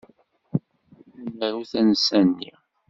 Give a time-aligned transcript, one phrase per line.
[1.19, 2.53] Ad naru tansa-nni.